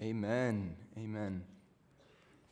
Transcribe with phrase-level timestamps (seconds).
[0.00, 0.76] Amen.
[0.96, 1.42] Amen.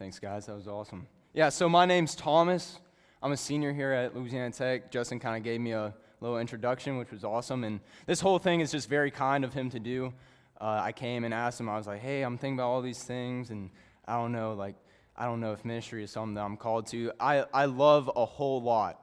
[0.00, 0.46] Thanks, guys.
[0.46, 1.06] That was awesome.
[1.32, 2.80] Yeah, so my name's Thomas.
[3.22, 4.90] I'm a senior here at Louisiana Tech.
[4.90, 7.62] Justin kind of gave me a little introduction, which was awesome.
[7.62, 10.12] And this whole thing is just very kind of him to do.
[10.60, 13.04] Uh, I came and asked him, I was like, hey, I'm thinking about all these
[13.04, 13.70] things, and
[14.08, 14.74] I don't know, like,
[15.16, 17.12] I don't know if ministry is something that I'm called to.
[17.20, 19.00] I, I love a whole lot.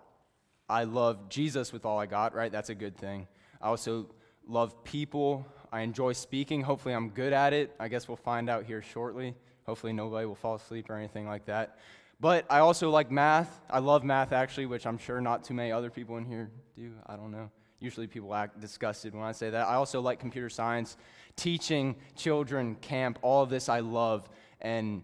[0.67, 2.51] I love Jesus with all I got, right?
[2.51, 3.27] That's a good thing.
[3.61, 4.09] I also
[4.45, 5.45] love people.
[5.73, 6.61] I enjoy speaking.
[6.61, 7.73] Hopefully, I'm good at it.
[7.79, 9.33] I guess we'll find out here shortly.
[9.65, 11.79] Hopefully, nobody will fall asleep or anything like that.
[12.19, 13.59] But I also like math.
[13.71, 16.91] I love math, actually, which I'm sure not too many other people in here do.
[17.07, 17.49] I don't know.
[17.79, 19.67] Usually, people act disgusted when I say that.
[19.67, 20.95] I also like computer science,
[21.35, 24.29] teaching, children, camp, all of this I love.
[24.61, 25.01] And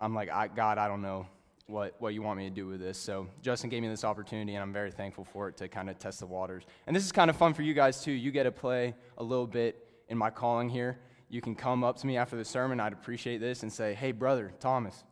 [0.00, 1.28] I'm like, I, God, I don't know
[1.68, 2.98] what, what you want me to do with this.
[2.98, 5.96] So Justin gave me this opportunity, and I'm very thankful for it to kind of
[6.00, 6.64] test the waters.
[6.88, 8.10] And this is kind of fun for you guys, too.
[8.10, 10.98] You get to play a little bit in my calling here.
[11.30, 12.78] You can come up to me after the sermon.
[12.78, 15.02] I'd appreciate this and say, hey, brother, Thomas,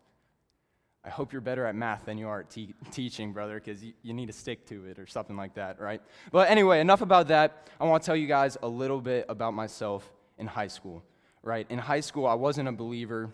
[1.03, 3.95] I hope you're better at math than you are at te- teaching, brother, because you,
[4.03, 6.03] you need to stick to it or something like that, right?
[6.31, 7.71] But anyway, enough about that.
[7.81, 11.03] I want to tell you guys a little bit about myself in high school,
[11.43, 11.67] right?
[11.71, 13.33] In high school, I wasn't a believer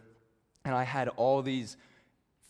[0.65, 1.77] and I had all these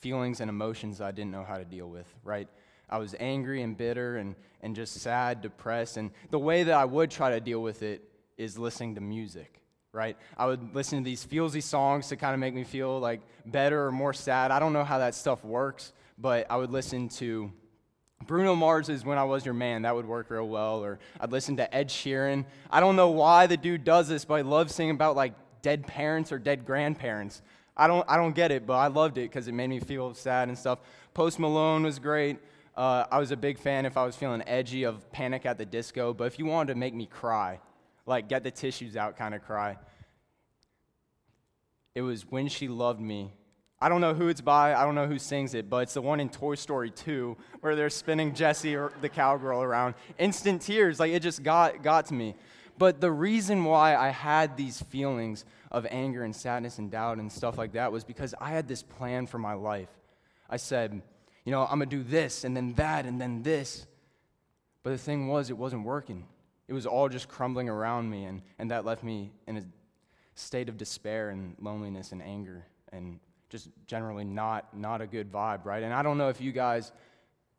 [0.00, 2.48] feelings and emotions I didn't know how to deal with, right?
[2.90, 5.96] I was angry and bitter and, and just sad, depressed.
[5.96, 8.02] And the way that I would try to deal with it
[8.36, 9.60] is listening to music,
[9.92, 10.16] right?
[10.36, 13.86] I would listen to these feelsy songs to kind of make me feel like better
[13.86, 14.50] or more sad.
[14.50, 17.50] I don't know how that stuff works, but I would listen to
[18.26, 20.82] Bruno Mars's When I Was Your Man, that would work real well.
[20.82, 22.44] Or I'd listen to Ed Sheeran.
[22.70, 25.86] I don't know why the dude does this, but I love singing about like dead
[25.86, 27.42] parents or dead grandparents.
[27.76, 30.14] I don't, I don't get it, but I loved it because it made me feel
[30.14, 30.78] sad and stuff.
[31.12, 32.38] Post Malone was great.
[32.74, 35.64] Uh, I was a big fan if I was feeling edgy of Panic at the
[35.64, 37.58] Disco, but if you wanted to make me cry,
[38.06, 39.76] like get the tissues out kind of cry,
[41.94, 43.32] it was When She Loved Me.
[43.78, 46.00] I don't know who it's by, I don't know who sings it, but it's the
[46.00, 49.94] one in Toy Story 2 where they're spinning Jessie or the cowgirl around.
[50.18, 52.34] Instant tears, like it just got, got to me.
[52.78, 57.30] But the reason why I had these feelings of anger and sadness and doubt and
[57.30, 59.88] stuff like that was because I had this plan for my life.
[60.48, 61.02] I said,
[61.44, 63.86] you know, I'm to do this and then that and then this.
[64.82, 66.26] But the thing was, it wasn't working.
[66.68, 69.62] It was all just crumbling around me, and, and that left me in a
[70.34, 73.18] state of despair and loneliness and anger and
[73.48, 75.82] just generally not, not a good vibe, right?
[75.82, 76.92] And I don't know if you guys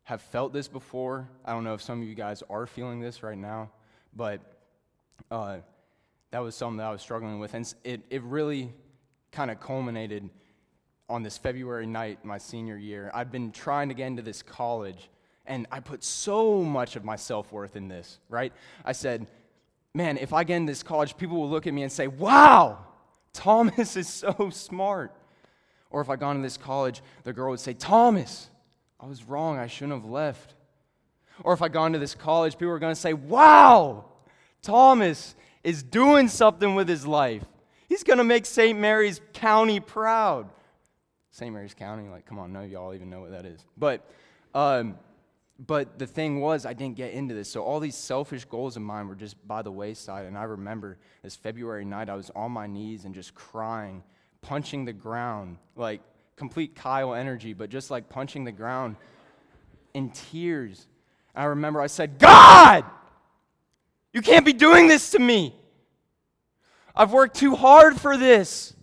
[0.04, 1.28] have felt this before.
[1.44, 3.70] I don't know if some of you guys are feeling this right now,
[4.14, 4.40] but
[5.30, 5.58] uh,
[6.30, 7.54] that was something that I was struggling with.
[7.54, 8.72] And it, it really
[9.32, 10.28] kind of culminated
[11.08, 13.10] on this February night, my senior year.
[13.14, 15.08] I'd been trying to get into this college,
[15.48, 18.52] and I put so much of my self worth in this, right?
[18.84, 19.26] I said,
[19.94, 22.78] man, if I get in this college, people will look at me and say, wow,
[23.32, 25.12] Thomas is so smart.
[25.90, 28.50] Or if I got into this college, the girl would say, Thomas,
[29.00, 29.58] I was wrong.
[29.58, 30.54] I shouldn't have left.
[31.42, 34.04] Or if I got into this college, people are going to say, wow,
[34.60, 37.44] Thomas is doing something with his life.
[37.88, 38.78] He's going to make St.
[38.78, 40.50] Mary's County proud.
[41.30, 41.52] St.
[41.52, 43.64] Mary's County, like, come on, none of y'all even know what that is.
[43.78, 44.04] But,
[44.54, 44.98] um,
[45.58, 47.50] but the thing was, I didn't get into this.
[47.50, 50.26] So all these selfish goals of mine were just by the wayside.
[50.26, 54.04] And I remember this February night, I was on my knees and just crying,
[54.40, 56.00] punching the ground, like
[56.36, 58.96] complete Kyle energy, but just like punching the ground
[59.94, 60.86] in tears.
[61.34, 62.84] I remember I said, God!
[64.12, 65.54] You can't be doing this to me.
[66.94, 68.74] I've worked too hard for this.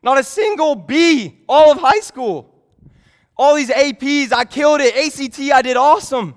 [0.00, 2.55] Not a single B all of high school.
[3.36, 4.96] All these APs, I killed it.
[4.96, 6.36] ACT, I did awesome.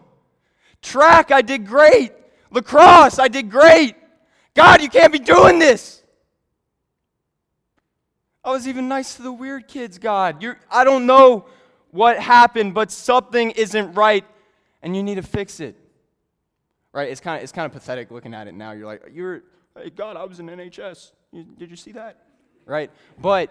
[0.82, 2.12] Track, I did great.
[2.52, 3.96] Lacrosse, I did great.
[4.54, 6.04] God, you can't be doing this.
[8.44, 10.42] I was even nice to the weird kids, God.
[10.42, 11.46] You're, I don't know
[11.92, 14.26] what happened, but something isn't right,
[14.82, 15.76] and you need to fix it
[16.94, 17.10] right?
[17.10, 18.72] It's kind of it's kind of pathetic looking at it now.
[18.72, 19.44] You're like, you're,
[19.76, 21.12] hey, God, I was in NHS.
[21.32, 22.18] You, did you see that?
[22.66, 22.92] Right?
[23.20, 23.50] But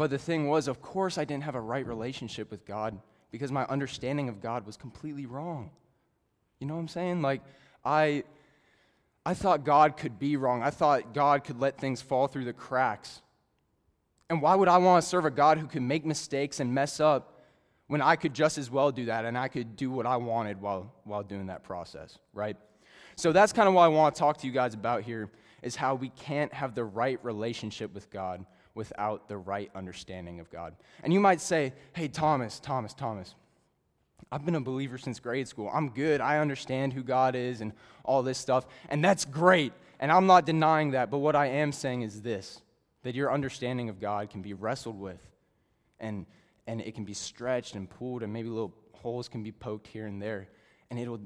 [0.00, 2.98] but the thing was, of course, I didn't have a right relationship with God
[3.30, 5.72] because my understanding of God was completely wrong.
[6.58, 7.20] You know what I'm saying?
[7.20, 7.42] Like
[7.84, 8.24] I
[9.26, 10.62] I thought God could be wrong.
[10.62, 13.20] I thought God could let things fall through the cracks.
[14.30, 16.98] And why would I want to serve a God who could make mistakes and mess
[16.98, 17.42] up
[17.86, 20.62] when I could just as well do that and I could do what I wanted
[20.62, 22.56] while, while doing that process, right?
[23.16, 25.28] So that's kind of what I want to talk to you guys about here
[25.60, 30.50] is how we can't have the right relationship with God without the right understanding of
[30.50, 30.74] God.
[31.02, 33.34] And you might say, hey, Thomas, Thomas, Thomas,
[34.32, 35.70] I've been a believer since grade school.
[35.72, 36.20] I'm good.
[36.20, 37.72] I understand who God is and
[38.04, 38.66] all this stuff.
[38.88, 39.72] And that's great.
[39.98, 41.10] And I'm not denying that.
[41.10, 42.62] But what I am saying is this
[43.02, 45.20] that your understanding of God can be wrestled with
[46.00, 46.26] and,
[46.66, 50.06] and it can be stretched and pulled, and maybe little holes can be poked here
[50.06, 50.48] and there.
[50.90, 51.20] And it'll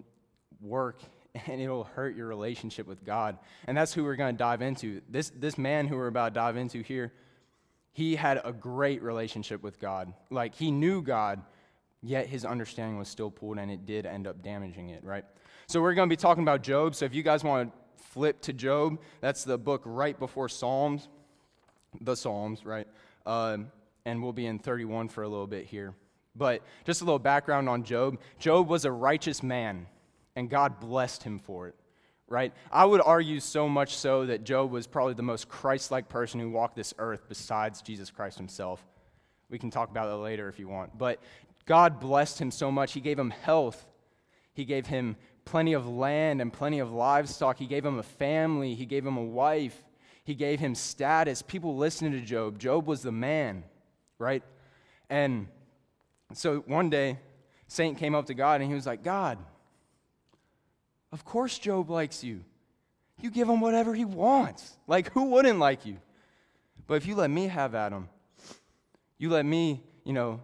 [0.61, 1.00] work
[1.47, 3.38] and it'll hurt your relationship with God.
[3.67, 5.00] And that's who we're going to dive into.
[5.08, 7.12] This, this man who we're about to dive into here,
[7.94, 10.12] he had a great relationship with God.
[10.29, 11.41] Like, he knew God,
[12.02, 15.25] yet his understanding was still pulled, and it did end up damaging it, right?
[15.69, 16.96] So, we're going to be talking about Job.
[16.96, 21.08] So, if you guys want to flip to Job, that's the book right before Psalms,
[22.00, 22.88] the Psalms, right?
[23.26, 23.70] Um,
[24.05, 25.94] and we'll be in 31 for a little bit here.
[26.37, 29.87] But just a little background on Job Job was a righteous man,
[30.35, 31.76] and God blessed him for it,
[32.29, 32.53] right?
[32.73, 36.41] I would argue so much so that Job was probably the most Christ like person
[36.41, 38.85] who walked this earth besides Jesus Christ himself.
[39.50, 40.97] We can talk about that later if you want.
[40.97, 41.21] But
[41.67, 42.93] God blessed him so much.
[42.93, 43.87] He gave him health,
[44.53, 48.75] He gave him plenty of land and plenty of livestock, He gave him a family,
[48.75, 49.85] He gave him a wife,
[50.25, 51.43] He gave him status.
[51.43, 52.59] People listened to Job.
[52.59, 53.65] Job was the man,
[54.19, 54.43] right?
[55.11, 55.49] And
[56.32, 57.19] so one day,
[57.69, 59.38] Satan came up to God and he was like, God,
[61.14, 62.40] of course Job likes you.
[63.22, 64.76] You give him whatever he wants.
[64.88, 65.99] Like, who wouldn't like you?
[66.88, 68.08] But if you let me have him,
[69.16, 70.40] you let me, you know,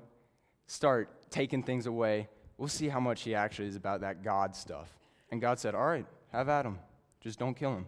[0.69, 4.89] start taking things away, we'll see how much he actually is about that God stuff.
[5.33, 6.79] And God said, All right, have him.
[7.21, 7.87] Just don't kill him.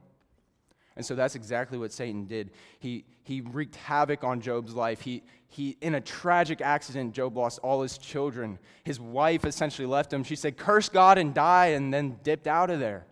[0.97, 2.51] And so that's exactly what Satan did.
[2.79, 5.01] He, he wreaked havoc on Job's life.
[5.01, 8.59] He, he, in a tragic accident, Job lost all his children.
[8.85, 10.25] His wife essentially left him.
[10.25, 13.07] She said, Curse God and die, and then dipped out of there.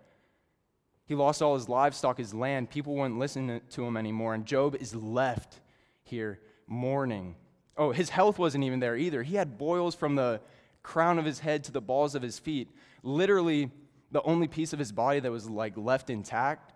[1.07, 2.71] He lost all his livestock, his land.
[2.71, 4.35] People wouldn't listen to him anymore.
[4.35, 5.61] And Job is left
[6.03, 7.35] here mourning.
[7.77, 9.23] Oh, his health wasn't even there either.
[9.23, 10.41] He had boils from the
[10.83, 12.69] crown of his head to the balls of his feet.
[13.03, 13.71] Literally,
[14.13, 16.73] the only piece of his body that was like left intact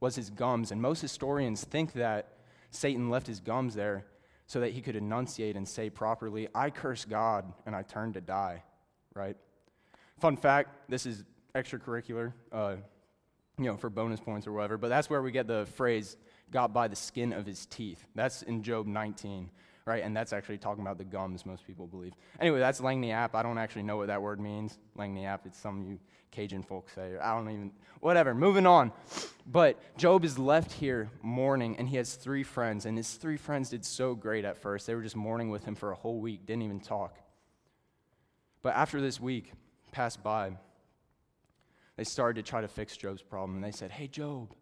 [0.00, 0.70] was his gums.
[0.70, 2.38] And most historians think that
[2.70, 4.04] Satan left his gums there
[4.46, 8.20] so that he could enunciate and say properly, I curse God and I turn to
[8.20, 8.62] die,
[9.14, 9.36] right?
[10.20, 12.76] Fun fact this is extracurricular, uh,
[13.58, 16.16] you know, for bonus points or whatever, but that's where we get the phrase,
[16.50, 18.06] got by the skin of his teeth.
[18.14, 19.50] That's in Job 19
[19.86, 20.02] right?
[20.02, 22.12] And that's actually talking about the gums, most people believe.
[22.40, 23.34] Anyway, that's lagniappe.
[23.34, 24.78] I don't actually know what that word means.
[24.98, 25.98] Lagniappe, it's some you
[26.30, 27.12] Cajun folks say.
[27.12, 28.34] or I don't even, whatever.
[28.34, 28.92] Moving on.
[29.46, 32.84] But Job is left here mourning, and he has three friends.
[32.86, 34.86] And his three friends did so great at first.
[34.86, 37.18] They were just mourning with him for a whole week, didn't even talk.
[38.62, 39.52] But after this week
[39.92, 40.52] passed by,
[41.96, 43.54] they started to try to fix Job's problem.
[43.56, 44.52] And they said, Hey, Job,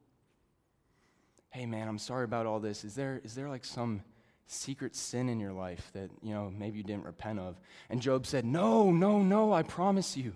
[1.50, 2.84] hey, man, I'm sorry about all this.
[2.84, 4.02] Is there, is there like some
[4.46, 7.58] secret sin in your life that, you know, maybe you didn't repent of?
[7.88, 10.34] And Job said, No, no, no, I promise you.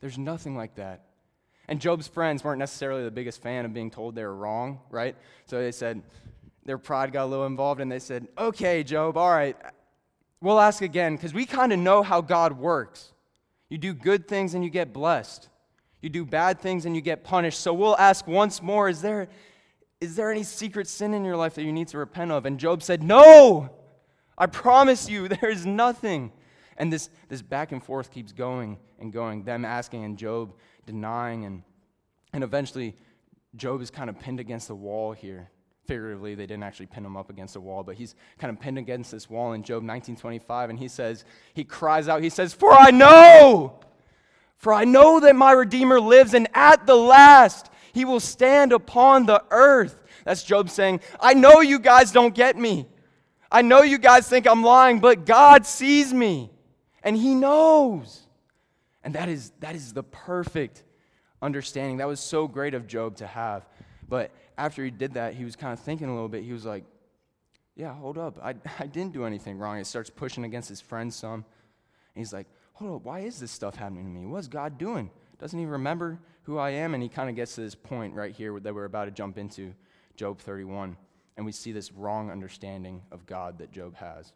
[0.00, 1.04] There's nothing like that.
[1.68, 5.16] And Job's friends weren't necessarily the biggest fan of being told they were wrong, right?
[5.46, 6.02] So they said,
[6.64, 9.56] their pride got a little involved, and they said, Okay, Job, all right,
[10.40, 13.12] we'll ask again, because we kind of know how God works.
[13.68, 15.48] You do good things and you get blessed.
[16.02, 17.60] You do bad things and you get punished.
[17.60, 19.28] So we'll ask once more, is there,
[20.00, 22.46] is there any secret sin in your life that you need to repent of?
[22.46, 23.70] And Job said, No,
[24.36, 26.32] I promise you, there is nothing.
[26.80, 30.54] And this, this back and forth keeps going and going, them asking and Job
[30.86, 31.44] denying.
[31.44, 31.62] And,
[32.32, 32.96] and eventually,
[33.54, 35.50] Job is kind of pinned against the wall here.
[35.84, 38.78] Figuratively, they didn't actually pin him up against the wall, but he's kind of pinned
[38.78, 40.70] against this wall in Job 1925.
[40.70, 43.78] And he says, he cries out, he says, For I know,
[44.56, 49.26] for I know that my Redeemer lives, and at the last he will stand upon
[49.26, 50.02] the earth.
[50.24, 52.86] That's Job saying, I know you guys don't get me.
[53.52, 56.49] I know you guys think I'm lying, but God sees me
[57.02, 58.22] and he knows.
[59.02, 60.84] And that is, that is the perfect
[61.40, 61.98] understanding.
[61.98, 63.66] That was so great of Job to have.
[64.08, 66.44] But after he did that, he was kind of thinking a little bit.
[66.44, 66.84] He was like,
[67.76, 68.38] Yeah, hold up.
[68.42, 69.78] I, I didn't do anything wrong.
[69.78, 71.34] He starts pushing against his friends some.
[71.34, 71.44] And
[72.14, 74.26] he's like, Hold up, why is this stuff happening to me?
[74.26, 75.10] What's God doing?
[75.38, 76.92] Doesn't he remember who I am?
[76.92, 79.38] And he kind of gets to this point right here that we're about to jump
[79.38, 79.74] into,
[80.16, 80.96] Job 31.
[81.36, 84.32] And we see this wrong understanding of God that Job has.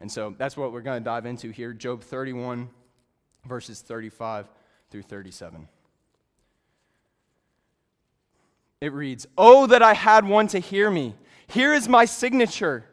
[0.00, 2.68] And so that's what we're going to dive into here Job 31,
[3.46, 4.48] verses 35
[4.90, 5.68] through 37.
[8.80, 11.14] It reads, Oh, that I had one to hear me.
[11.48, 12.84] Here is my signature.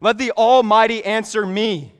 [0.00, 1.92] Let the Almighty answer me.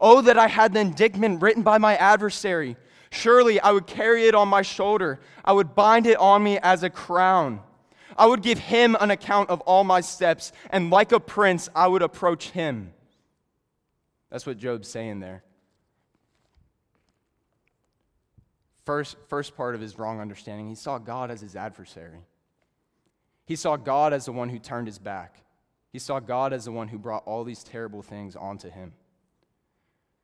[0.00, 2.76] Oh, that I had the indictment written by my adversary.
[3.10, 5.20] Surely I would carry it on my shoulder.
[5.44, 7.60] I would bind it on me as a crown.
[8.18, 11.86] I would give him an account of all my steps, and like a prince, I
[11.86, 12.92] would approach him.
[14.30, 15.42] That's what Job's saying there.
[18.84, 22.20] First, first part of his wrong understanding, he saw God as his adversary.
[23.44, 25.42] He saw God as the one who turned his back.
[25.92, 28.92] He saw God as the one who brought all these terrible things onto him.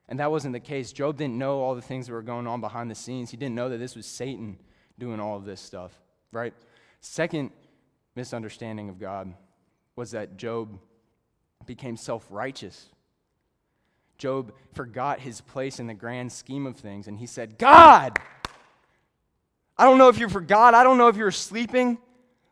[0.09, 0.93] And that wasn't the case.
[0.93, 3.31] Job didn't know all the things that were going on behind the scenes.
[3.31, 4.59] He didn't know that this was Satan
[4.99, 5.93] doing all of this stuff,
[6.33, 6.53] right?
[7.01, 7.51] Second
[8.15, 9.33] misunderstanding of God
[9.97, 10.79] was that Job
[11.67, 12.89] became self righteous.
[14.23, 18.21] Job forgot his place in the grand scheme of things and he said, God,
[19.77, 21.99] I don't know if you forgot, I don't know if you're sleeping,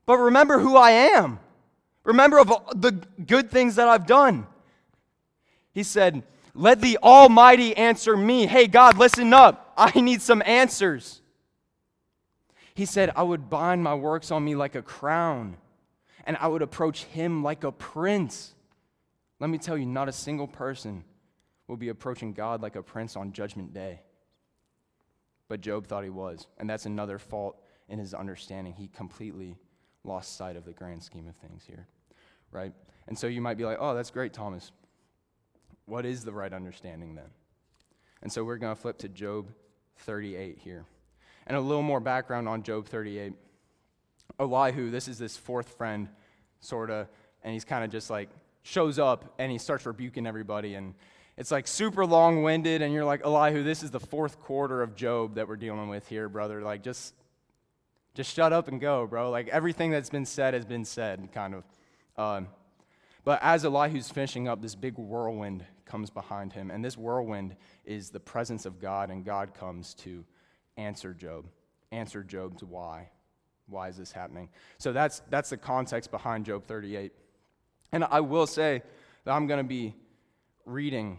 [0.04, 1.38] but remember who I am.
[2.02, 2.90] Remember of the
[3.24, 4.48] good things that I've done.
[5.72, 6.24] He said,
[6.56, 8.46] Let the Almighty answer me.
[8.46, 9.72] Hey, God, listen up.
[9.76, 11.22] I need some answers.
[12.74, 15.56] He said, I would bind my works on me like a crown,
[16.24, 18.56] and I would approach him like a prince.
[19.38, 21.04] Let me tell you, not a single person
[21.70, 24.02] will be approaching God like a prince on Judgment Day.
[25.48, 28.74] But Job thought he was, and that's another fault in his understanding.
[28.74, 29.56] He completely
[30.04, 31.86] lost sight of the grand scheme of things here,
[32.50, 32.72] right?
[33.06, 34.72] And so you might be like, oh, that's great, Thomas.
[35.86, 37.30] What is the right understanding then?
[38.22, 39.48] And so we're going to flip to Job
[39.98, 40.84] 38 here.
[41.46, 43.32] And a little more background on Job 38.
[44.38, 46.08] Elihu, this is this fourth friend,
[46.60, 47.08] sort of,
[47.42, 48.28] and he's kind of just like
[48.62, 50.74] shows up and he starts rebuking everybody.
[50.74, 50.94] And
[51.40, 54.94] it's like super long winded, and you're like, Elihu, this is the fourth quarter of
[54.94, 56.60] Job that we're dealing with here, brother.
[56.60, 57.14] Like, just
[58.12, 59.30] just shut up and go, bro.
[59.30, 61.64] Like everything that's been said has been said, kind of.
[62.18, 62.48] Um,
[63.24, 66.70] but as Elihu's finishing up, this big whirlwind comes behind him.
[66.70, 67.56] And this whirlwind
[67.86, 70.26] is the presence of God, and God comes to
[70.76, 71.46] answer Job.
[71.90, 73.08] Answer Job's why.
[73.66, 74.50] Why is this happening?
[74.76, 77.12] So that's, that's the context behind Job 38.
[77.92, 78.82] And I will say
[79.24, 79.94] that I'm going to be
[80.66, 81.18] reading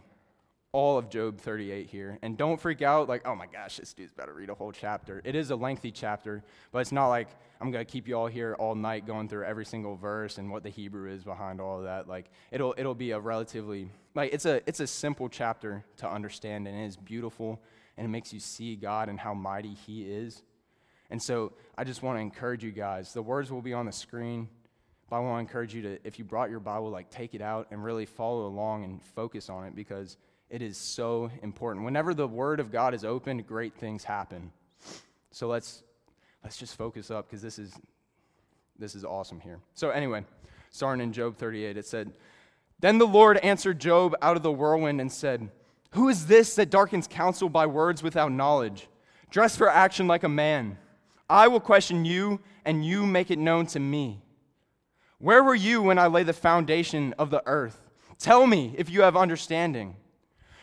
[0.74, 2.18] all of Job 38 here.
[2.22, 4.72] And don't freak out like, oh my gosh, this dude's about to read a whole
[4.72, 5.22] chapter.
[5.26, 7.28] It is a lengthy chapter, but it's not like
[7.60, 10.50] I'm going to keep you all here all night going through every single verse and
[10.50, 12.08] what the Hebrew is behind all of that.
[12.08, 16.68] Like it'll it'll be a relatively like it's a it's a simple chapter to understand
[16.68, 17.62] and it is beautiful
[17.98, 20.42] and it makes you see God and how mighty he is.
[21.10, 23.14] And so I just want to encourage you guys.
[23.14, 24.48] The words will be on the screen.
[25.10, 27.42] But I want to encourage you to, if you brought your Bible, like take it
[27.42, 30.16] out and really follow along and focus on it because
[30.52, 31.86] it is so important.
[31.86, 34.52] Whenever the word of God is opened, great things happen.
[35.32, 35.82] So let's
[36.44, 37.74] let's just focus up because this is
[38.78, 39.60] this is awesome here.
[39.76, 40.26] So anyway,
[40.70, 42.12] starting in Job 38, it said,
[42.82, 45.50] Then the Lord answered Job out of the whirlwind and said,
[45.92, 48.90] Who is this that darkens counsel by words without knowledge?
[49.30, 50.78] Dress for action like a man.
[51.30, 54.22] I will question you, and you make it known to me.
[55.18, 57.80] Where were you when I laid the foundation of the earth?
[58.20, 59.96] Tell me if you have understanding.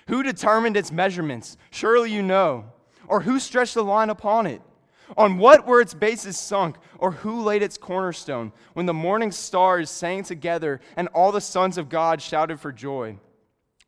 [0.09, 1.57] Who determined its measurements?
[1.71, 2.65] Surely you know.
[3.07, 4.63] Or who stretched the line upon it?
[5.17, 6.77] On what were its bases sunk?
[6.99, 8.53] Or who laid its cornerstone?
[8.73, 13.19] When the morning stars sang together and all the sons of God shouted for joy?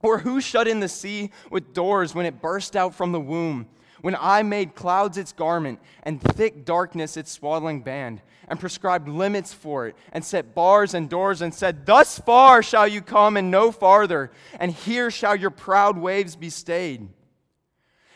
[0.03, 3.67] Or who shut in the sea with doors when it burst out from the womb?
[4.03, 9.53] When I made clouds its garment and thick darkness its swaddling band, and prescribed limits
[9.55, 13.51] for it, and set bars and doors, and said, Thus far shall you come and
[13.51, 17.09] no farther, and here shall your proud waves be stayed.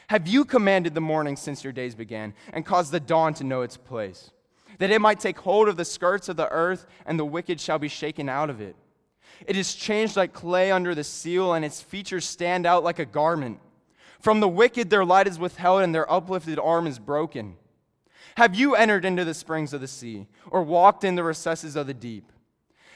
[0.09, 3.62] Have you commanded the morning since your days began, and caused the dawn to know
[3.62, 4.33] its place,
[4.79, 7.79] that it might take hold of the skirts of the earth, and the wicked shall
[7.79, 8.75] be shaken out of it?
[9.47, 13.05] It is changed like clay under the seal, and its features stand out like a
[13.05, 13.61] garment.
[14.25, 17.57] From the wicked their light is withheld, and their uplifted arm is broken.
[18.38, 21.87] Have you entered into the springs of the sea, or walked in the recesses of
[21.87, 22.33] the deep?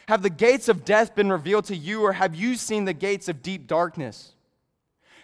[0.09, 3.29] Have the gates of death been revealed to you, or have you seen the gates
[3.29, 4.37] of deep darkness?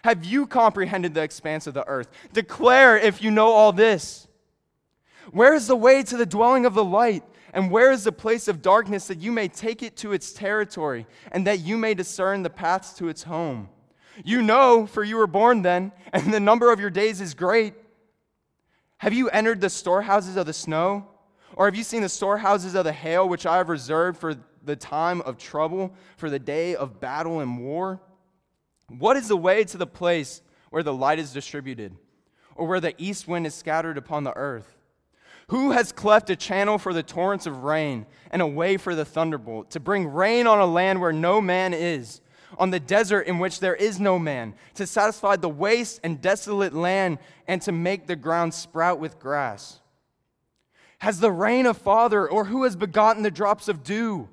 [0.03, 2.11] Have you comprehended the expanse of the earth?
[2.33, 4.27] Declare if you know all this.
[5.31, 7.23] Where is the way to the dwelling of the light?
[7.51, 11.07] And where is the place of darkness that you may take it to its territory,
[11.31, 13.69] and that you may discern the paths to its home?
[14.23, 17.73] You know, for you were born then, and the number of your days is great.
[18.97, 21.07] Have you entered the storehouses of the snow?
[21.55, 24.75] Or have you seen the storehouses of the hail, which I have reserved for the
[24.75, 28.01] time of trouble, for the day of battle and war?
[28.87, 31.95] What is the way to the place where the light is distributed,
[32.55, 34.75] or where the east wind is scattered upon the earth?
[35.49, 39.05] Who has cleft a channel for the torrents of rain, and a way for the
[39.05, 42.21] thunderbolt, to bring rain on a land where no man is?
[42.57, 46.73] On the desert in which there is no man, to satisfy the waste and desolate
[46.73, 49.79] land, and to make the ground sprout with grass?
[50.99, 54.29] Has the rain a father, or who has begotten the drops of dew?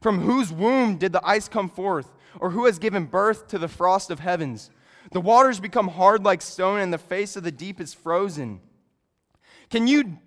[0.00, 3.68] From whose womb did the ice come forth, or who has given birth to the
[3.68, 4.70] frost of heavens?
[5.12, 8.60] The waters become hard like stone, and the face of the deep is frozen.
[9.70, 10.18] Can you,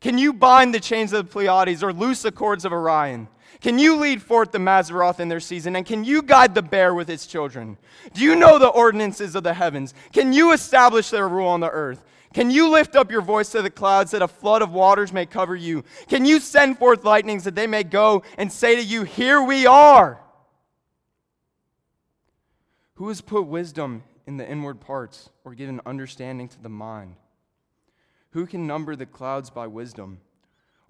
[0.00, 3.28] can you bind the chains of the Pleiades or loose the cords of Orion?
[3.60, 5.76] Can you lead forth the Mazzaroth in their season?
[5.76, 7.76] And can you guide the bear with its children?
[8.14, 9.92] Do you know the ordinances of the heavens?
[10.12, 12.02] Can you establish their rule on the earth?
[12.32, 15.26] Can you lift up your voice to the clouds that a flood of waters may
[15.26, 15.84] cover you?
[16.08, 19.66] Can you send forth lightnings that they may go and say to you, Here we
[19.66, 20.20] are?
[22.94, 27.16] Who has put wisdom in the inward parts or given understanding to the mind?
[28.30, 30.20] Who can number the clouds by wisdom?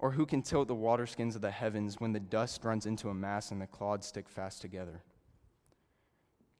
[0.01, 3.13] Or who can tilt the waterskins of the heavens when the dust runs into a
[3.13, 5.03] mass and the clods stick fast together?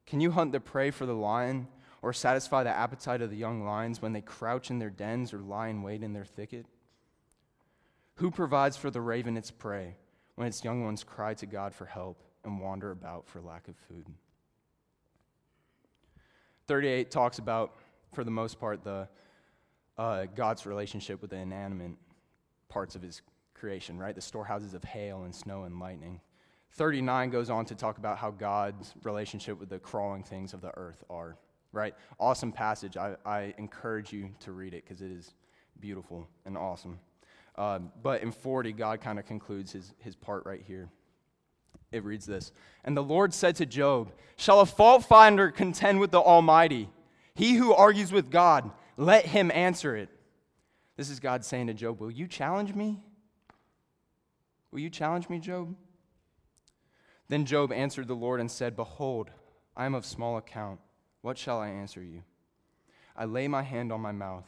[0.06, 1.68] Can you hunt the prey for the lion
[2.04, 5.40] or satisfy the appetite of the young lions when they crouch in their dens or
[5.40, 6.68] lie in wait in their thicket?
[8.16, 9.96] Who provides for the raven its prey
[10.36, 13.76] when its young ones cry to God for help and wander about for lack of
[13.88, 14.06] food?
[16.68, 17.74] 38 talks about,
[18.14, 19.10] for the most part, the
[19.98, 21.94] uh, God's relationship with the inanimate
[22.70, 23.22] parts of his
[23.62, 24.16] creation, right?
[24.16, 26.20] The storehouses of hail and snow and lightning.
[26.72, 30.76] 39 goes on to talk about how God's relationship with the crawling things of the
[30.76, 31.38] earth are,
[31.72, 31.94] right?
[32.20, 32.98] Awesome passage.
[32.98, 35.36] I, I encourage you to read it because it is
[35.80, 37.00] beautiful and awesome.
[37.56, 40.90] Uh, but in 40, God kind of concludes his, his part right here.
[41.92, 42.52] It reads this
[42.84, 46.90] And the Lord said to Job, Shall a fault finder contend with the Almighty?
[47.36, 50.10] He who argues with God, let him answer it.
[50.98, 53.04] This is God saying to Job, Will you challenge me?
[54.72, 55.76] Will you challenge me, Job?
[57.28, 59.30] Then Job answered the Lord and said, Behold,
[59.76, 60.80] I am of small account.
[61.22, 62.24] What shall I answer you?
[63.16, 64.46] I lay my hand on my mouth.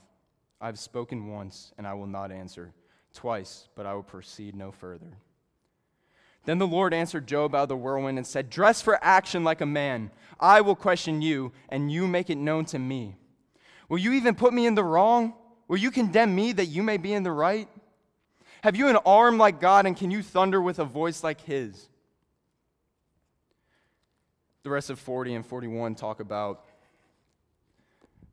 [0.60, 2.74] I have spoken once, and I will not answer.
[3.14, 5.18] Twice, but I will proceed no further.
[6.46, 9.62] Then the Lord answered Job out of the whirlwind and said, Dress for action like
[9.62, 10.12] a man.
[10.40, 13.16] I will question you, and you make it known to me.
[13.88, 15.36] Will you even put me in the wrong?
[15.68, 17.70] Will you condemn me that you may be in the right?
[18.64, 21.90] Have you an arm like God, and can you thunder with a voice like his?
[24.64, 26.64] The rest of 40 and 41 talk about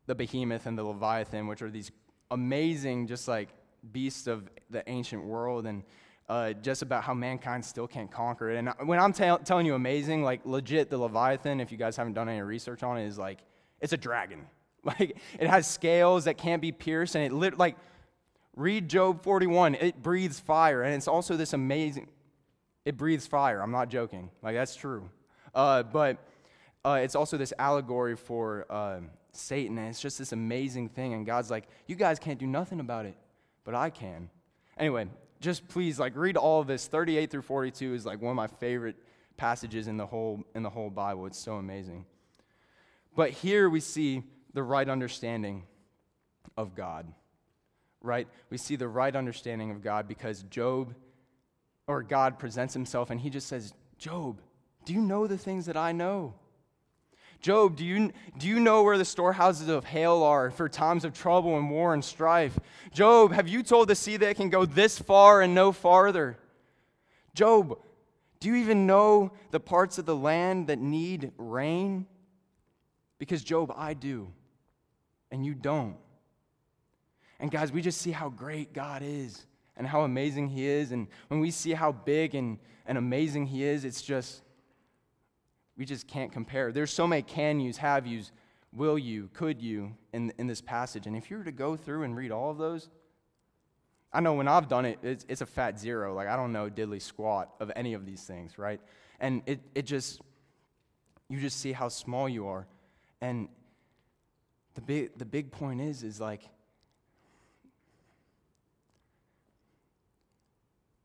[0.06, 1.90] the behemoth and the leviathan, which are these
[2.30, 3.48] amazing, just like
[3.90, 5.82] beasts of the ancient world, and
[6.28, 8.56] uh, just about how mankind still can't conquer it.
[8.56, 12.28] And when I'm telling you amazing, like legit, the leviathan, if you guys haven't done
[12.28, 13.40] any research on it, is like
[13.80, 14.46] it's a dragon.
[14.82, 17.76] Like it has scales that can't be pierced, and it lit, like
[18.56, 19.76] read Job 41.
[19.76, 22.08] It breathes fire, and it's also this amazing.
[22.84, 23.60] It breathes fire.
[23.62, 24.30] I'm not joking.
[24.42, 25.08] Like that's true.
[25.54, 26.18] Uh, but
[26.84, 29.00] uh, it's also this allegory for uh,
[29.32, 31.14] Satan, and it's just this amazing thing.
[31.14, 33.14] And God's like, you guys can't do nothing about it,
[33.64, 34.30] but I can.
[34.78, 35.08] Anyway,
[35.40, 36.86] just please like read all of this.
[36.86, 38.96] 38 through 42 is like one of my favorite
[39.36, 41.26] passages in the whole in the whole Bible.
[41.26, 42.06] It's so amazing.
[43.16, 44.22] But here we see
[44.54, 45.64] the right understanding
[46.56, 47.06] of God,
[48.02, 48.28] right?
[48.48, 50.94] We see the right understanding of God because Job,
[51.86, 54.40] or God, presents himself and he just says, Job,
[54.84, 56.34] do you know the things that I know?
[57.40, 61.14] Job, do you, do you know where the storehouses of hail are for times of
[61.14, 62.58] trouble and war and strife?
[62.92, 66.38] Job, have you told the sea that it can go this far and no farther?
[67.34, 67.78] Job,
[68.40, 72.06] do you even know the parts of the land that need rain?
[73.18, 74.32] Because, Job, I do
[75.30, 75.96] and you don't.
[77.40, 80.92] And guys, we just see how great God is and how amazing He is.
[80.92, 84.42] And when we see how big and, and amazing He is, it's just,
[85.76, 86.70] we just can't compare.
[86.70, 88.30] There's so many can yous, have yous,
[88.72, 91.06] will you, could you in, in this passage.
[91.06, 92.90] And if you were to go through and read all of those,
[94.12, 96.14] I know when I've done it, it's, it's a fat zero.
[96.14, 98.80] Like, I don't know diddly squat of any of these things, right?
[99.18, 100.20] And it, it just,
[101.30, 102.66] you just see how small you are.
[103.22, 103.48] And
[104.74, 106.42] the big, the big point is, is like,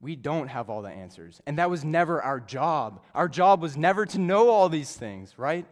[0.01, 1.41] we don't have all the answers.
[1.45, 3.01] And that was never our job.
[3.13, 5.65] Our job was never to know all these things, right?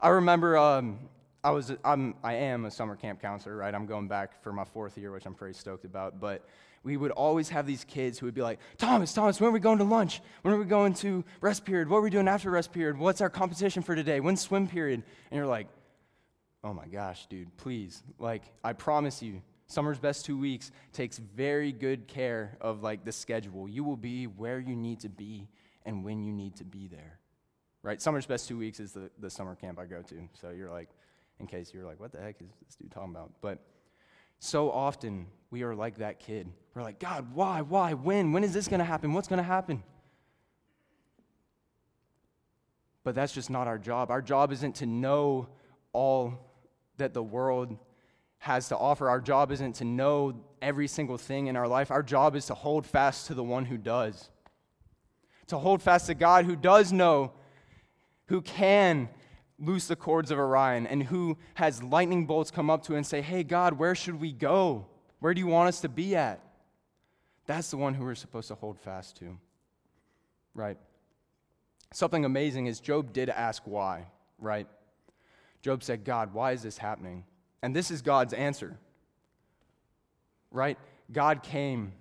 [0.00, 0.98] I remember um,
[1.42, 3.74] I, was, I'm, I am a summer camp counselor, right?
[3.74, 6.20] I'm going back for my fourth year, which I'm pretty stoked about.
[6.20, 6.44] But
[6.82, 9.60] we would always have these kids who would be like, Thomas, Thomas, when are we
[9.60, 10.20] going to lunch?
[10.42, 11.88] When are we going to rest period?
[11.88, 12.98] What are we doing after rest period?
[12.98, 14.20] What's our competition for today?
[14.20, 15.02] When's swim period?
[15.30, 15.68] And you're like,
[16.62, 18.02] Oh my gosh, dude, please.
[18.18, 19.40] Like, I promise you,
[19.70, 23.68] Summer's Best Two Weeks takes very good care of like the schedule.
[23.68, 25.46] You will be where you need to be
[25.86, 27.20] and when you need to be there.
[27.84, 28.02] Right?
[28.02, 30.28] Summer's Best Two Weeks is the, the summer camp I go to.
[30.40, 30.88] So you're like,
[31.38, 33.30] in case you're like, what the heck is this dude talking about?
[33.40, 33.60] But
[34.40, 36.48] so often we are like that kid.
[36.74, 38.32] We're like, God, why, why, when?
[38.32, 39.12] When is this going to happen?
[39.12, 39.84] What's going to happen?
[43.04, 44.10] But that's just not our job.
[44.10, 45.48] Our job isn't to know
[45.92, 46.34] all
[46.96, 47.78] that the world
[48.40, 49.08] has to offer.
[49.08, 51.90] Our job isn't to know every single thing in our life.
[51.90, 54.30] Our job is to hold fast to the one who does.
[55.48, 57.32] To hold fast to God who does know,
[58.26, 59.08] who can
[59.58, 63.20] loose the cords of Orion, and who has lightning bolts come up to and say,
[63.20, 64.86] Hey, God, where should we go?
[65.18, 66.40] Where do you want us to be at?
[67.46, 69.36] That's the one who we're supposed to hold fast to.
[70.54, 70.78] Right?
[71.92, 74.06] Something amazing is Job did ask why,
[74.38, 74.66] right?
[75.60, 77.24] Job said, God, why is this happening?
[77.62, 78.78] And this is God's answer,
[80.50, 80.78] right?
[81.12, 81.92] God came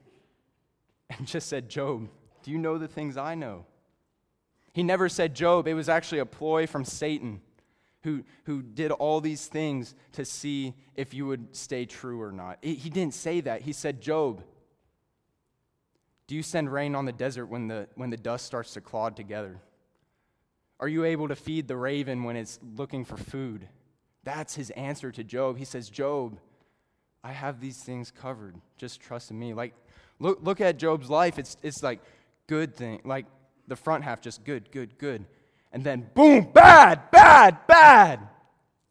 [1.10, 2.10] and just said, Job,
[2.43, 3.65] do you know the things I know?
[4.74, 5.67] He never said Job.
[5.67, 7.41] It was actually a ploy from Satan
[8.04, 12.60] who, who did all these things to see if you would stay true or not.
[12.62, 13.62] He didn't say that.
[13.62, 14.43] He said, Job,
[16.28, 19.17] do you send rain on the desert when the, when the dust starts to clod
[19.17, 19.60] together?
[20.80, 23.67] Are you able to feed the raven when it's looking for food?
[24.24, 25.58] That's his answer to Job.
[25.58, 26.38] He says, Job,
[27.24, 28.56] I have these things covered.
[28.78, 29.54] Just trust in me.
[29.54, 29.74] Like,
[30.20, 31.40] look, look at Job's life.
[31.40, 32.00] It's, it's like
[32.48, 33.02] good thing.
[33.04, 33.26] Like
[33.68, 35.26] the front half, just good, good, good.
[35.72, 38.20] And then boom, bad, bad, bad.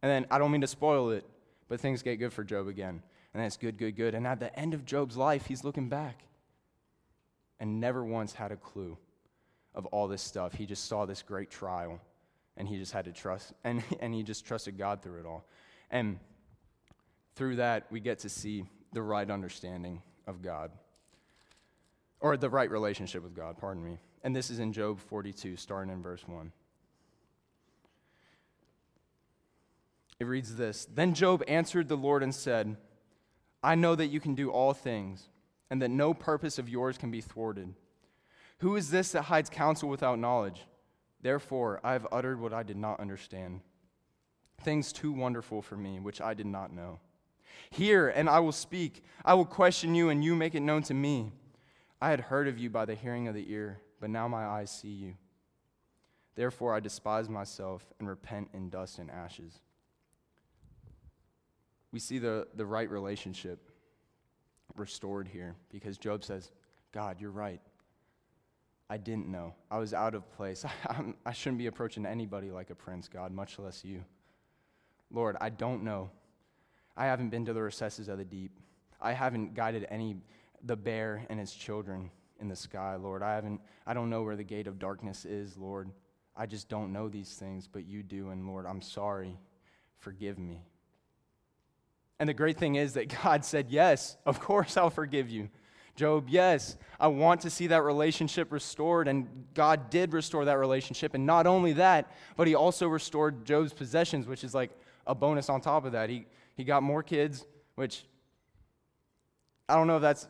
[0.03, 1.25] And then I don't mean to spoil it,
[1.69, 3.03] but things get good for Job again.
[3.35, 4.15] And then it's good, good, good.
[4.15, 6.25] And at the end of Job's life, he's looking back
[7.61, 8.97] and never once had a clue
[9.75, 10.55] of all this stuff.
[10.55, 12.01] He just saw this great trial
[12.59, 15.47] and he just had to trust, and, and he just trusted God through it all.
[15.91, 16.19] And
[17.37, 20.73] through that, we get to see the right understanding of God,
[22.21, 23.99] or the right relationship with God, pardon me.
[24.25, 26.53] And this is in Job 42, starting in verse 1.
[30.19, 32.77] It reads this Then Job answered the Lord and said,
[33.63, 35.29] I know that you can do all things,
[35.71, 37.73] and that no purpose of yours can be thwarted.
[38.59, 40.67] Who is this that hides counsel without knowledge?
[41.21, 43.61] Therefore, I have uttered what I did not understand,
[44.63, 47.01] things too wonderful for me, which I did not know.
[47.71, 49.03] Hear, and I will speak.
[49.25, 51.33] I will question you, and you make it known to me.
[52.01, 54.71] I had heard of you by the hearing of the ear, but now my eyes
[54.71, 55.15] see you.
[56.37, 59.59] Therefore, I despise myself and repent in dust and ashes.
[61.91, 63.71] We see the, the right relationship
[64.77, 66.53] restored here because Job says,
[66.93, 67.61] God, you're right.
[68.91, 69.55] I didn't know.
[69.71, 70.65] I was out of place.
[70.89, 74.05] I, I shouldn't be approaching anybody like a prince, God, much less you.
[75.11, 76.11] Lord, I don't know.
[76.97, 78.53] I haven't been to the recesses of the deep.
[79.01, 80.17] I haven't guided any
[80.65, 83.23] the bear and its children in the sky, Lord.
[83.23, 85.91] I haven't I don't know where the gate of darkness is, Lord.
[86.37, 89.39] I just don't know these things, but you do, and Lord, I'm sorry.
[89.99, 90.63] Forgive me.
[92.21, 95.49] And the great thing is that God said, Yes, of course I'll forgive you.
[95.99, 101.13] Job, yes, I want to see that relationship restored, and God did restore that relationship.
[101.13, 104.71] And not only that, but He also restored Job's possessions, which is like
[105.09, 106.09] a bonus on top of that.
[106.09, 108.05] He, he got more kids, which
[109.69, 110.29] I don't know if that's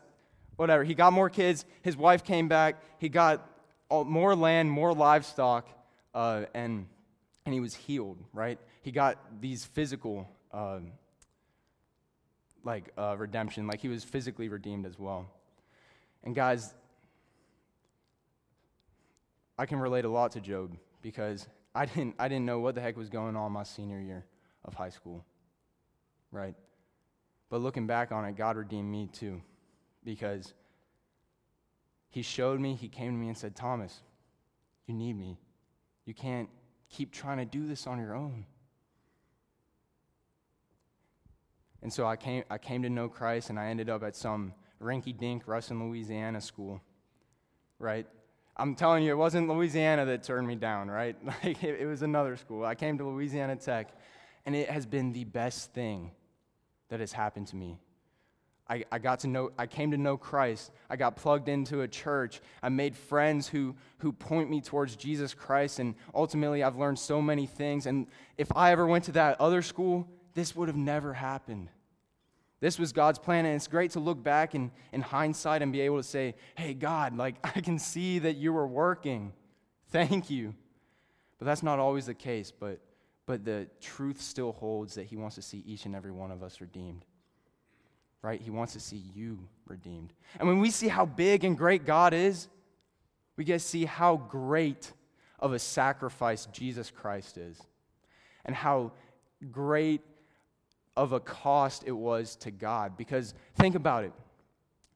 [0.55, 0.83] whatever.
[0.83, 1.65] He got more kids.
[1.83, 2.81] His wife came back.
[2.97, 3.47] He got
[3.91, 5.69] more land, more livestock,
[6.15, 6.87] uh, and,
[7.45, 8.57] and he was healed, right?
[8.81, 10.79] He got these physical, uh,
[12.63, 13.67] like, uh, redemption.
[13.67, 15.29] Like, he was physically redeemed as well.
[16.23, 16.73] And guys,
[19.57, 22.81] I can relate a lot to Job because I didn't, I didn't know what the
[22.81, 24.25] heck was going on my senior year
[24.65, 25.25] of high school,
[26.31, 26.55] right?
[27.49, 29.41] But looking back on it, God redeemed me too
[30.03, 30.53] because
[32.09, 34.01] He showed me, He came to me and said, Thomas,
[34.87, 35.37] you need me.
[36.05, 36.49] You can't
[36.89, 38.45] keep trying to do this on your own.
[41.81, 44.53] And so I came, I came to know Christ and I ended up at some
[44.81, 46.81] rinky dink Ruston, Louisiana school,
[47.79, 48.07] right?
[48.57, 51.15] I'm telling you, it wasn't Louisiana that turned me down, right?
[51.43, 52.65] Like, it, it was another school.
[52.65, 53.93] I came to Louisiana Tech,
[54.45, 56.11] and it has been the best thing
[56.89, 57.79] that has happened to me.
[58.69, 60.71] I, I got to know, I came to know Christ.
[60.89, 62.39] I got plugged into a church.
[62.61, 67.21] I made friends who, who point me towards Jesus Christ, and ultimately I've learned so
[67.21, 67.87] many things.
[67.87, 71.69] And if I ever went to that other school, this would have never happened.
[72.59, 75.81] This was God's plan, and it's great to look back in, in hindsight and be
[75.81, 79.33] able to say, hey, God, like, I can see that you were working.
[79.91, 80.53] Thank you.
[81.37, 82.79] But that's not always the case, but,
[83.25, 86.43] but the truth still holds that He wants to see each and every one of
[86.43, 87.05] us redeemed.
[88.21, 88.41] Right?
[88.41, 90.11] He wants to see you redeemed.
[90.37, 92.49] And when we see how big and great God is,
[93.37, 94.91] we get to see how great
[95.39, 97.57] of a sacrifice Jesus Christ is,
[98.43, 98.91] and how
[99.49, 100.01] great
[100.99, 102.97] of a cost it was to God.
[102.97, 104.11] Because think about it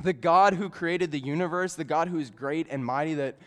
[0.03, 3.37] the God who created the universe, the God who is great and mighty, that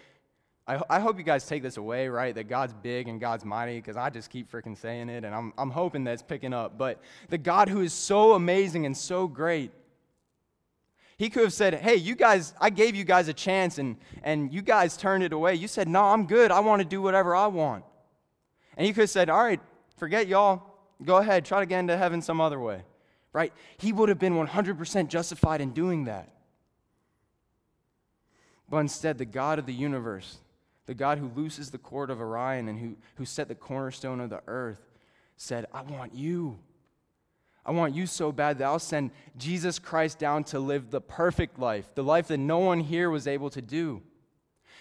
[0.67, 2.35] I, I hope you guys take this away, right?
[2.35, 5.53] That God's big and God's mighty, because I just keep freaking saying it, and I'm,
[5.59, 6.79] I'm hoping that it's picking up.
[6.79, 9.71] But the God who is so amazing and so great,
[11.19, 14.51] he could have said, Hey, you guys, I gave you guys a chance, and, and
[14.51, 15.57] you guys turned it away.
[15.57, 16.51] You said, No, I'm good.
[16.51, 17.85] I want to do whatever I want.
[18.79, 19.61] And he could have said, All right,
[19.99, 20.76] forget y'all.
[21.05, 22.83] Go ahead, try to get into heaven some other way.
[23.33, 23.53] Right?
[23.77, 26.31] He would have been 100% justified in doing that.
[28.69, 30.39] But instead, the God of the universe,
[30.87, 34.31] the God who looses the cord of Orion and who, who set the cornerstone of
[34.31, 34.81] the earth,
[35.37, 36.59] said, I want you.
[37.65, 41.59] I want you so bad that I'll send Jesus Christ down to live the perfect
[41.59, 44.03] life, the life that no one here was able to do.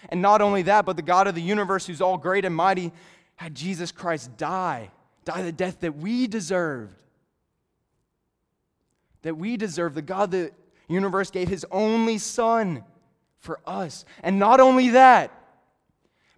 [0.08, 2.92] And not only that, but the God of the universe, who's all great and mighty,
[3.36, 4.90] had Jesus Christ die,
[5.26, 6.94] die the death that we deserved.
[9.22, 9.94] That we deserve.
[9.94, 10.52] The God the
[10.88, 12.84] universe gave his only Son
[13.38, 14.06] for us.
[14.22, 15.30] And not only that,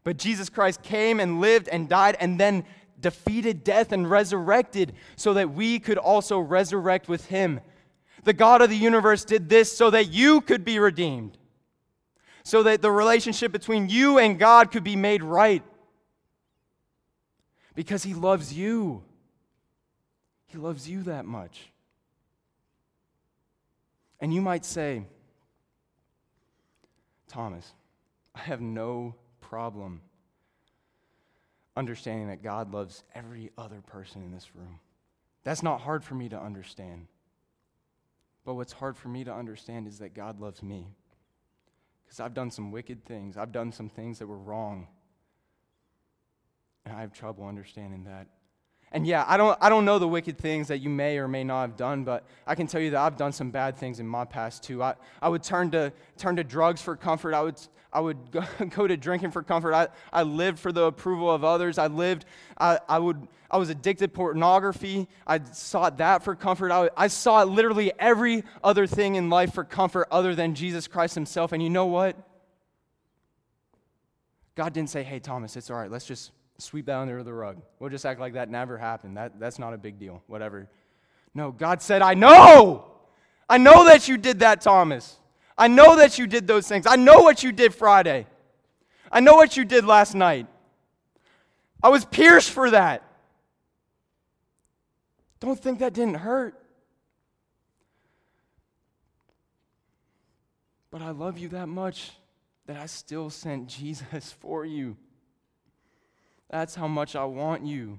[0.02, 2.64] but Jesus Christ came and lived and died and then
[2.98, 7.60] defeated death and resurrected so that we could also resurrect with him.
[8.24, 11.36] The God of the universe did this so that you could be redeemed,
[12.42, 15.62] so that the relationship between you and God could be made right.
[17.78, 19.04] Because he loves you.
[20.46, 21.70] He loves you that much.
[24.18, 25.04] And you might say,
[27.28, 27.72] Thomas,
[28.34, 30.00] I have no problem
[31.76, 34.80] understanding that God loves every other person in this room.
[35.44, 37.06] That's not hard for me to understand.
[38.44, 40.88] But what's hard for me to understand is that God loves me.
[42.04, 44.88] Because I've done some wicked things, I've done some things that were wrong.
[46.88, 48.28] And I have trouble understanding that.
[48.92, 51.44] And yeah, I don't, I don't know the wicked things that you may or may
[51.44, 54.06] not have done, but I can tell you that I've done some bad things in
[54.06, 54.82] my past too.
[54.82, 57.34] I, I would turn to, turn to drugs for comfort.
[57.34, 57.60] I would,
[57.92, 58.16] I would
[58.70, 59.74] go, to drinking for comfort.
[59.74, 61.76] I, I lived for the approval of others.
[61.76, 62.24] I lived,
[62.56, 65.06] I, I, would, I was addicted to pornography.
[65.26, 66.72] I sought that for comfort.
[66.72, 71.14] I, I sought literally every other thing in life for comfort other than Jesus Christ
[71.14, 71.52] himself.
[71.52, 72.16] And you know what?
[74.54, 75.90] God didn't say, hey, Thomas, it's all right.
[75.90, 77.62] Let's just sweep that under the rug.
[77.78, 79.16] We'll just act like that never happened.
[79.16, 80.68] That, that's not a big deal, whatever.
[81.34, 82.84] No, God said, I know.
[83.48, 85.16] I know that you did that, Thomas.
[85.56, 86.86] I know that you did those things.
[86.86, 88.26] I know what you did Friday.
[89.10, 90.46] I know what you did last night.
[91.82, 93.02] I was pierced for that.
[95.40, 96.60] Don't think that didn't hurt.
[100.90, 102.12] But I love you that much
[102.66, 104.96] that I still sent Jesus for you.
[106.50, 107.98] That's how much I want you.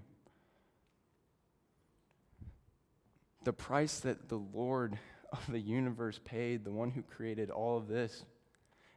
[3.44, 4.98] The price that the Lord
[5.32, 8.24] of the universe paid, the one who created all of this.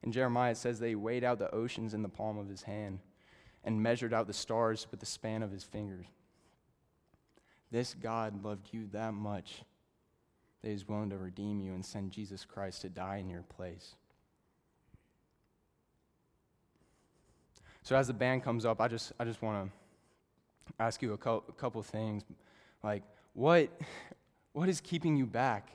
[0.02, 2.98] In Jeremiah, says they weighed out the oceans in the palm of his hand
[3.64, 6.06] and measured out the stars with the span of his fingers.
[7.70, 9.62] This God loved you that much
[10.62, 13.94] that he's willing to redeem you and send Jesus Christ to die in your place.
[17.82, 21.16] So as the band comes up, I just I just want to ask you a,
[21.16, 22.22] co- a couple things,
[22.82, 23.02] like
[23.34, 23.70] what
[24.52, 25.70] what is keeping you back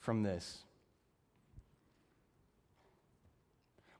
[0.00, 0.58] from this?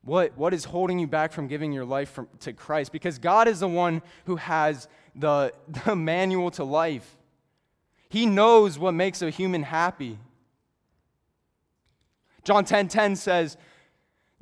[0.04, 2.90] What, what is holding you back from giving your life from, to Christ?
[2.90, 5.52] Because God is the one who has the,
[5.86, 7.16] the manual to life.
[8.08, 10.18] He knows what makes a human happy.
[12.44, 13.56] John 10:10 10, 10 says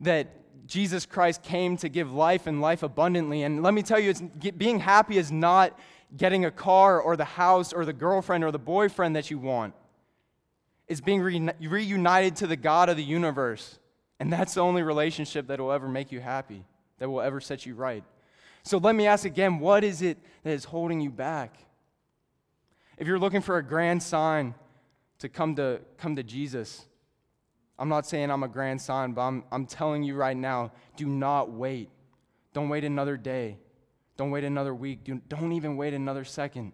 [0.01, 0.29] that
[0.71, 3.43] Jesus Christ came to give life and life abundantly.
[3.43, 4.15] And let me tell you,
[4.57, 5.77] being happy is not
[6.17, 9.75] getting a car or the house or the girlfriend or the boyfriend that you want.
[10.87, 13.81] It's being re- reunited to the God of the universe.
[14.21, 16.65] And that's the only relationship that will ever make you happy,
[16.99, 18.05] that will ever set you right.
[18.63, 21.57] So let me ask again what is it that is holding you back?
[22.97, 24.55] If you're looking for a grand sign
[25.19, 26.87] to come to, come to Jesus,
[27.81, 31.51] I'm not saying I'm a grandson, but I'm, I'm telling you right now do not
[31.51, 31.89] wait.
[32.53, 33.57] Don't wait another day.
[34.19, 35.03] Don't wait another week.
[35.03, 36.73] Do, don't even wait another second.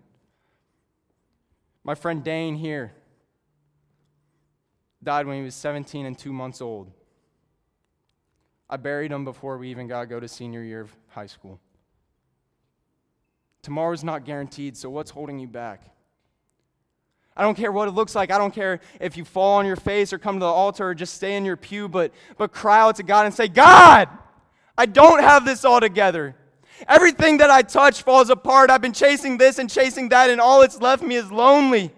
[1.84, 2.92] My friend Dane here
[5.00, 6.90] died when he was 17 and two months old.
[8.68, 11.60] I buried him before we even got to go to senior year of high school.
[13.62, 15.95] Tomorrow's not guaranteed, so what's holding you back?
[17.36, 18.30] I don't care what it looks like.
[18.30, 20.94] I don't care if you fall on your face or come to the altar or
[20.94, 24.08] just stay in your pew, but, but cry out to God and say, God,
[24.78, 26.34] I don't have this all together.
[26.88, 28.70] Everything that I touch falls apart.
[28.70, 31.90] I've been chasing this and chasing that, and all it's left me is lonely.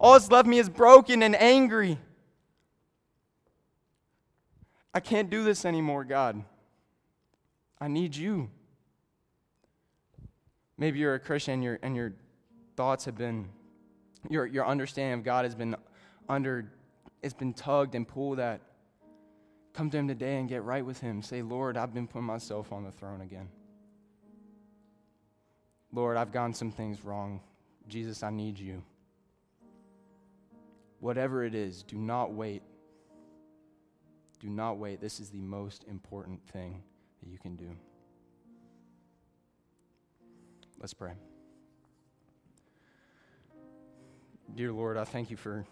[0.00, 1.98] All it's left me is broken and angry.
[4.94, 6.42] I can't do this anymore, God.
[7.80, 8.50] I need you.
[10.76, 12.12] Maybe you're a Christian and your, and your
[12.76, 13.48] thoughts have been,
[14.28, 15.76] your, your understanding of God has been
[16.28, 16.70] under,
[17.22, 18.60] it's been tugged and pulled at.
[19.72, 21.22] Come to Him today and get right with Him.
[21.22, 23.48] Say, Lord, I've been putting myself on the throne again.
[25.92, 27.40] Lord, I've gotten some things wrong.
[27.88, 28.82] Jesus, I need you.
[31.00, 32.62] Whatever it is, do not wait.
[34.40, 35.00] Do not wait.
[35.00, 36.82] This is the most important thing
[37.22, 37.70] that you can do.
[40.80, 41.12] Let's pray.
[44.54, 45.66] Dear Lord, I thank you for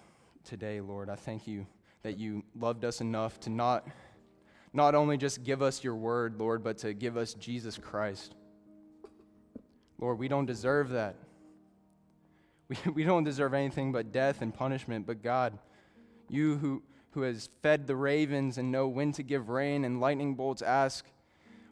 [0.45, 1.09] today, Lord.
[1.09, 1.67] I thank you
[2.03, 3.89] that you loved us enough to not,
[4.73, 8.35] not only just give us your word, Lord, but to give us Jesus Christ.
[9.99, 11.17] Lord, we don't deserve that.
[12.69, 15.07] We, we don't deserve anything but death and punishment.
[15.07, 15.57] But God,
[16.29, 20.35] you who, who has fed the ravens and know when to give rain and lightning
[20.35, 21.07] bolts ask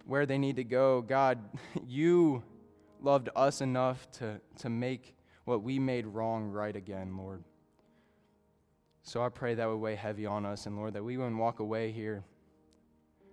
[0.06, 1.40] where they need to go, God,
[1.88, 2.44] you
[3.00, 5.13] loved us enough to, to make
[5.44, 7.44] what we made wrong right again, Lord.
[9.02, 11.60] So I pray that would weigh heavy on us, and Lord, that we wouldn't walk
[11.60, 12.24] away here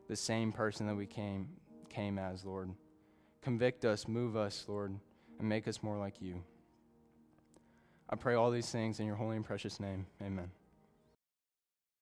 [0.09, 1.47] the same person that we came,
[1.89, 2.71] came as, Lord.
[3.41, 4.93] Convict us, move us, Lord,
[5.39, 6.43] and make us more like you.
[8.09, 10.05] I pray all these things in your holy and precious name.
[10.21, 10.51] Amen.